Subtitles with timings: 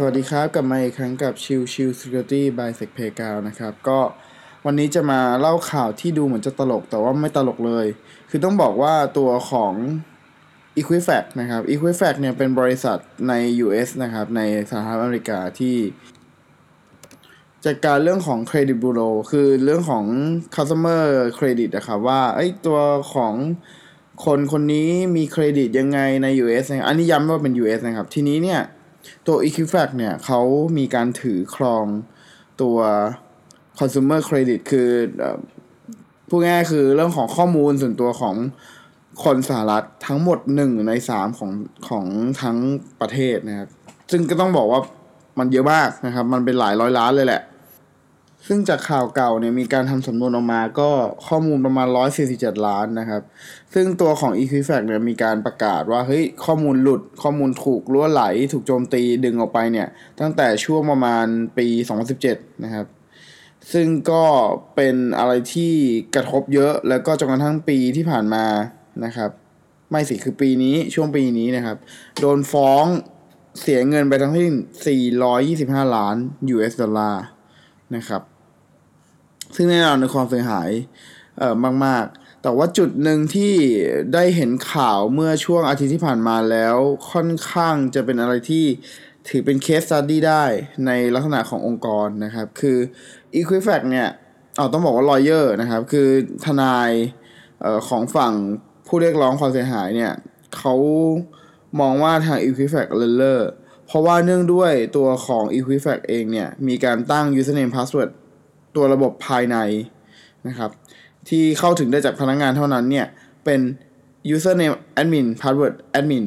[0.00, 3.98] สวัสดีครับ กลับมาอีกครั้งกับชิวชิว Security by s e c p a y g o นะครับ ก็
[4.66, 7.86] วันนี้จะมาเล่าข่าวที่ดูเหมือนจะตลกแต่ว่าไม่ตลกเลย
[8.30, 9.72] คือต้องบอกว่าตัวของ
[10.80, 12.98] Equifax นะครับ Equifax เนี่ยเป็นบริษัท
[13.28, 13.32] ใน
[13.64, 15.76] US นะครับ ในสหรัฐอเมริกาที่
[17.64, 20.04] จัดการเรื่องของ Credit Bureau คือเรื่องของ
[20.56, 21.02] Customer
[21.38, 22.78] Credit นะครับว่าไอ้ตัว
[23.14, 23.34] ของ
[24.24, 28.62] คนคนนี้มีเครดิตยังไงใน US อันนี้ย้ำว่าเป็น US นะครับ ทีนี้เนี่ย
[29.26, 30.40] ตัว Equifax เนี่ยเขา
[30.78, 31.84] มีการถือครอง
[32.62, 32.78] ตัว
[33.78, 34.90] consumer credit คือ
[36.28, 38.34] พูดง่ายคือเรื่องของข้อมูลส่วนตัวของ
[39.24, 41.50] คนสหรัฐทั้งหมดหนึ่งในสามของ
[41.88, 42.04] ของ
[42.42, 42.56] ทั้ง
[43.00, 43.68] ประเทศนะครับ
[44.10, 44.80] ซึ่งก็ต้องบอกว่า
[45.38, 47.42] มันเยอะมากนะครับ มันเป็นหลายร้อยล้านเลยแหละ
[48.46, 50.90] ซึ่งจากข่าวเก่าเนี่ยมีการทำสำนวนออกมาก็
[51.26, 51.88] ข้อมูลประมาณ
[52.26, 53.22] 147 ล้านนะครับ
[53.74, 59.88] ซึ่งตัวของ Equifax เนี่ยมีการประกาศว่าเฮ้ยข้อมูลหลุดข้อมูลถูกล่วไหล ถูกโจมตีดึงออกไปเนี่ย
[60.20, 61.26] ตั้งแต่ช่วงประมาณ
[61.58, 61.66] ปี
[62.16, 62.86] 2017 นะครับ
[63.72, 64.24] ซึ่งก็
[64.74, 65.72] เป็นอะไรที่
[66.14, 68.44] กระทบเยอะแล้วก็จนกระทั่งปีที่ผ่านมา
[69.04, 69.30] นะครับ
[69.90, 71.76] ไม่สิคือปีนี้ช่วงปีนี้นะครับ
[72.20, 72.84] โดนฟ้อง
[73.60, 74.52] เสียเงินไปทั้งสิ้น
[75.24, 76.16] 425 ล้าน
[76.54, 77.24] US ดอลลาร์
[77.96, 78.22] นะครับ
[79.60, 80.70] ซึ่งแน่นอนในความเสียหาย
[81.38, 83.54] เอ่อมาก ๆ แต่ว่าจุดหนึ่งที่
[84.14, 86.76] ได้เห็นข่าวเมื่อช่วงอาทิตย์ที่ผ่านมาแล้ว
[87.10, 88.64] ค่อนข้างจะเป็นอะไรที่
[89.28, 90.44] ถือเป็นเคส study ได้
[90.86, 92.78] ในลักษณะขององค์กรนะครับ คือ
[93.38, 94.08] Equifax เนี่ย
[94.56, 96.08] เอาต้องบอกว่า lawyer นะครับ คือ
[96.44, 96.90] ทนาย
[97.60, 98.32] เอ่อของฝั่ง
[98.86, 100.12] ผู้เรียกร้องความเสียหายเนี่ย
[100.56, 100.74] เขา
[101.80, 103.50] มองว่าทาง Equifax เลเลอร์
[103.86, 108.10] เพราะว่าเนื่องด้วยตัวของ Equifax เองเนี่ย มีการตั้ง username password
[108.78, 109.56] ตัวระบบภายใน
[110.48, 110.70] นะครับ
[111.28, 113.06] ที่เข้าถึงได้จากพนักงานเท่านั้นเนี่ย
[113.44, 113.60] เป็น
[114.34, 116.26] username admin password admin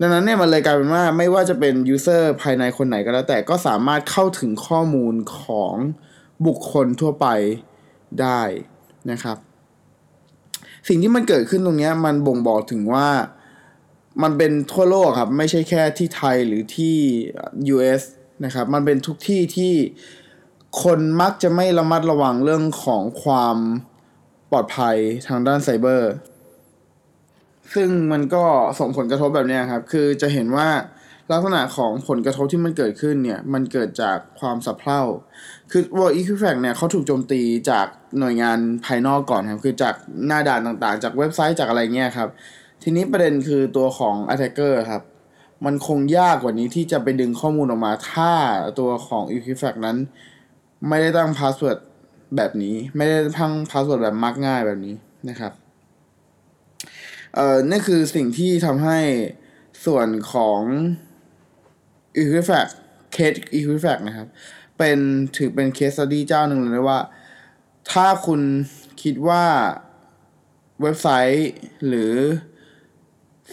[0.00, 5.74] ดังนั้นเนี่ยมันเลยกลายเป็นว่าไม่ว่าจะเป็น user ภายในคนไหนก็แล้วแต่ก็สามารถเข้าถึงข้อมูลของ
[6.46, 7.26] บุคคลทั่วไป
[8.20, 8.42] ได้
[9.10, 9.36] นะครับ
[10.88, 13.08] สิ่งที่มันเกิดขึ้นตรงนี้มันบ่งบอกถึงว่า
[14.22, 16.96] มันเป็นทั่วโลกครับ ไม่ใช่แค่ที่ไทยหรือที่
[17.74, 18.02] US
[18.44, 19.74] นะครับ มันเป็นทุกที่ที่
[20.82, 23.56] คนมักจะไม่ระมัดระวังเรื่องของความ
[24.50, 24.96] ปลอดภัย
[25.28, 26.12] ทางด้านไซเบอร์
[27.74, 28.44] ซึ่งมันก็
[28.78, 30.68] ส่งผลกระทบแบบนี้ครับ คือจะเห็นว่า
[31.32, 35.02] ลักษณะของผลกระทบที่มันเกิดขึ้นเนี่ย มันเกิดจากความสับเพร่า
[35.70, 37.40] คือ World Equifax เนี่ยเขาถูกโจมตี
[37.70, 37.86] จาก
[38.18, 39.94] หน่วยงานภายนอกก่อนครับ คือจาก
[40.26, 42.28] หน้าด่านต่างๆ จากเว็บไซต์จากอะไรเงี้ยครับ
[42.82, 45.02] ทีนี้ประเด็นคือตัวของ attacker ครับ
[45.64, 48.32] มันคงยากกว่านี้ที่จะไปดึงข้อมูลออกมา ถ้า
[48.78, 49.96] ตัวของ Equifax นั้น
[50.88, 51.78] ไม่ได้ตั้ง password
[52.36, 54.94] แบบนี้ ไม่ได้ตั้ง password แบบมักง่ายแบบนี้
[55.28, 55.52] นะครับ
[57.34, 58.98] เอ่อนั่นคือสิ่งที่ทำให้
[59.86, 60.60] ส่วนของ
[62.18, 62.66] Equifax
[63.12, 64.28] เคส Equifax นะครับ
[64.78, 64.98] เป็น
[65.36, 67.00] ถือเป็นเคส study เจ้าหนึ่งเลยนะว่า
[67.90, 68.40] ถ้าคุณ
[69.02, 69.44] คิดว่า
[70.82, 71.50] เว็บไซต์
[71.86, 72.14] หรือ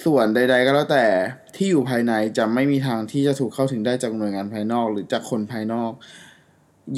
[0.03, 1.05] ส่วนใด ๆ ก็แล้วแต่
[1.55, 5.91] ที่อยู่ภายในจะไม่มีทางที่จะถูกเข้าถึงได้จากหน่วยงานภายนอก หรือจากคนภายนอก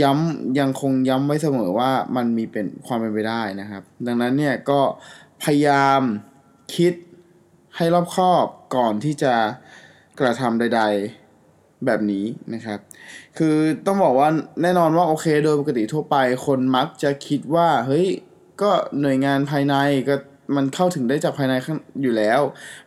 [0.02, 4.82] ย้ำยังคงย้ำไว้เสมอว่ามันมีเป็นความเป็นไปได้นะครับ ดังนั้นเนี่ยก็
[5.44, 6.02] พยายาม
[6.76, 6.94] คิด
[7.76, 9.34] ให้รอบคอบก่อนที่จะ
[10.20, 10.82] กระทำใด
[11.30, 12.80] ๆแบบนี้นะครับ
[13.38, 13.56] คือ
[13.86, 14.30] ต้องบอกว่า
[14.62, 16.16] แน่นอนว่าโอเคโดยปกติทั่วไป
[16.46, 18.08] คนมักจะคิดว่าเฮ้ย
[18.62, 18.72] ก็
[19.02, 19.76] หน่วยงานภายใน
[20.10, 20.16] ก็
[20.56, 22.42] มันเข้าถึงได้จากภายในข้างอยู่แล้ว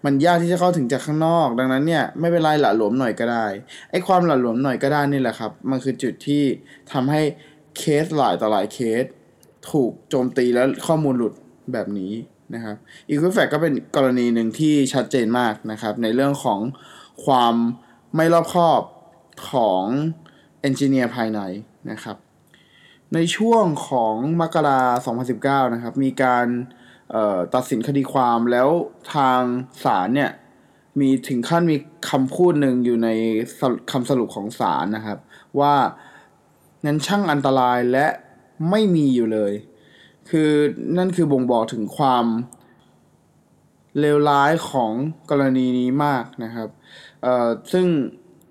[0.04, 3.46] มันยากที่จะเข้าถึงจากข้างนอก ดังนั้นเนี่ยไม่เป็นไรหละหลวมหน่อยก็ได้
[3.90, 6.42] ไอ้ความหละหลวมหน่อยก็ได้นี่แหละครับ มันคือจุดที่
[6.92, 7.22] ทำให้
[7.78, 9.04] เคสหลายต่อหลายเคส
[9.70, 11.34] ถูกโจมตีแล้วข้อมูลหลุด
[11.72, 12.12] แบบนี้
[12.54, 12.76] นะครับ
[13.10, 16.60] Equifax ก็เป็นกรณีหนึ่งที่ชัดเจนมากนะครับ ในเรื่องของ
[17.24, 17.54] ความ
[18.16, 18.82] ไม่รอบคอบ
[19.50, 19.84] ของ
[20.60, 21.40] เอนจิเนียร์ภายใน
[21.90, 22.16] นะครับ
[23.14, 24.82] ในช่วงของมกรา
[25.66, 26.46] 2019 นะครับ มีการ
[27.54, 28.68] ตัดสินคดีความแล้ว
[29.14, 29.40] ทาง
[29.84, 30.30] ศาลเนี่ย
[31.00, 31.76] มีถึงขั้นมี
[32.10, 33.08] คำพูดหนึ่งอยู่ใน
[33.90, 35.18] คำสรุปของศาลนะครับ
[35.60, 35.74] ว่า
[36.84, 38.06] งั้นช่างอันตรายและ
[38.70, 39.52] ไม่มีอยู่เลย
[40.30, 40.50] คือ
[40.98, 42.24] นั่นคือบ่งบอกถึงความ
[43.98, 44.92] เลวร้ายของ
[45.30, 46.68] กรณีนี้มากนะครับ
[47.22, 47.86] เอ่อซึ่ง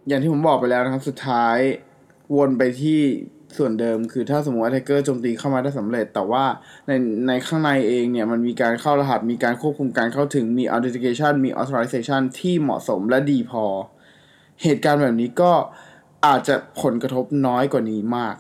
[0.08, 1.58] อย่างที่ผมบอกไปแล้วนะครับ สุดท้าย
[2.36, 3.02] วนไปที่
[3.58, 6.44] ส่วนเดิมคือถ้าสมมติว่า attacker โจมตีเข้ามาได้สำเร็จ แต่ว่า
[6.88, 6.92] ใน
[7.28, 13.66] ในข้างในเองเนี่ย มันมีการเข้ารหัส มีการควบคุมการเข้าถึงมี authentication มี authorization ที่เหมาะสมและดีพอ
[14.64, 15.54] เหตุการณ์แบบนี้ก็
[16.26, 18.36] อาจจะผลกระทบน้อยกว่านี้มาก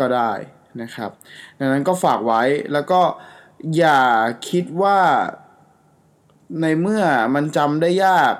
[0.00, 0.32] ก็ได้
[0.82, 1.10] นะครับ
[1.58, 2.42] ดังนั้นก็ฝากไว้
[2.72, 3.00] แล้วก็
[3.76, 4.02] อย่า
[4.48, 4.98] คิดว่า
[6.60, 7.02] ในเมื่อ
[7.34, 8.34] มันจำได้ยาก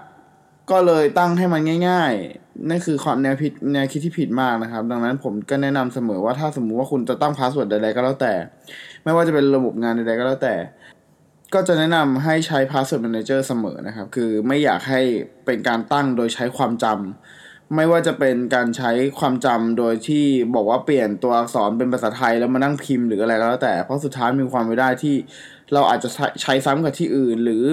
[0.71, 8.35] ก็เลยตั้งให้มันง่าย ๆ นั่นคือความแนวผิดแนวคิดที่ผิดมากนะครับ ดังนั้นผมก็แนะนำเสมอว่าถ้าสมมุติว่าคุณจะตั้ง password ใดๆก็แล้วแต่
[9.05, 10.55] ไม่ว่าจะเป็นระบบงานใดๆก็แล้วแต่
[11.55, 15.01] ก็จะแนะนำให้ใช้ Password Manager เสมอนะครับ คือไม่อยากให้
[15.47, 20.25] เป็นการตั้งโดยใช้ความจำ ไม่ว่าจะเป็นการใช้ความจำโดยที่
[20.55, 25.15] บอกว่าเปลี่ยนตัวอักษรเป็นภาษาไทยแล้วมานั่งพิมพ์หรืออะไรก็แล้วแต่ เพราะสุดท้ายมีความเป็นไปได้ที่
[25.73, 27.65] เราอาจจะใช้ใช้ซ้ำกับที่อื่น หรือ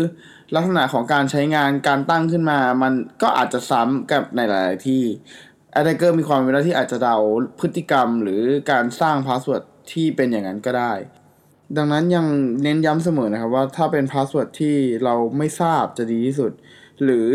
[0.56, 5.02] ลักษณะของการใช้งานการตั้งขึ้นมา มันก็อาจจะซ้ำกับในหลาย ๆ ที่
[5.80, 7.18] a t t a c k e r มีความเป็นไปได้ที่อาจจะเดา
[7.60, 8.42] พฤติกรรม หรือ
[8.72, 10.94] การสร้าง password ที่เป็นอย่างนั้นก็ได้
[11.78, 12.26] ดังนั้นยัง
[12.64, 16.52] เน้นย้ำเสมอนะครับว่าถ้าเป็น password ที่เราไม่ทราบจะดีที่สุด
[17.04, 17.30] หรือ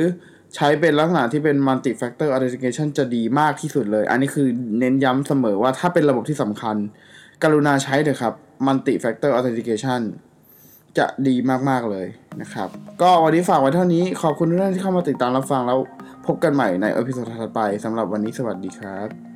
[0.57, 6.77] ใช้เป็นลักษณะที่เป็น multi factor authentication จะดีมากที่สุดเลย อันนี้คือเน้นย้ำเสมอว่าถ้าเป็นระบบที่สำคัญ
[7.43, 8.35] กรุณาใช้เถอะครับ
[8.67, 10.01] multi factor authentication
[10.99, 11.35] จะดี
[11.69, 12.07] มาก ๆ เลย
[12.41, 12.69] นะครับ
[13.03, 15.79] ก็วันนี้ฝากไว้เท่านี้ขอบคุณทุกท่านที่เข้ามาติดตามรับฟังแล้ว
[16.27, 19.32] พบกันใหม่ใน episode ถัดไปสำหรับวันนี้สวัสดีครับ